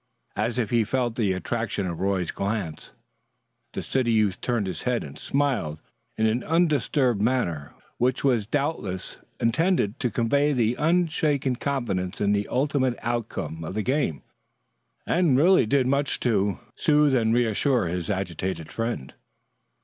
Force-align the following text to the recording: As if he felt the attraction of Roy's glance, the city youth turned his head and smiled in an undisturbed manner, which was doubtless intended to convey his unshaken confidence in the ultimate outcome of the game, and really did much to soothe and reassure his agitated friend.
As 0.35 0.57
if 0.57 0.71
he 0.71 0.83
felt 0.83 1.15
the 1.15 1.31
attraction 1.33 1.85
of 1.85 1.99
Roy's 1.99 2.31
glance, 2.31 2.89
the 3.73 3.83
city 3.83 4.11
youth 4.11 4.41
turned 4.41 4.65
his 4.65 4.81
head 4.81 5.03
and 5.03 5.15
smiled 5.15 5.77
in 6.17 6.25
an 6.25 6.43
undisturbed 6.43 7.21
manner, 7.21 7.75
which 7.99 8.23
was 8.23 8.47
doubtless 8.47 9.17
intended 9.39 9.99
to 9.99 10.09
convey 10.09 10.55
his 10.55 10.75
unshaken 10.79 11.55
confidence 11.55 12.19
in 12.19 12.31
the 12.31 12.47
ultimate 12.47 12.97
outcome 13.03 13.63
of 13.63 13.75
the 13.75 13.83
game, 13.83 14.23
and 15.05 15.37
really 15.37 15.67
did 15.67 15.85
much 15.85 16.19
to 16.21 16.59
soothe 16.75 17.13
and 17.13 17.35
reassure 17.35 17.85
his 17.85 18.09
agitated 18.09 18.71
friend. 18.71 19.13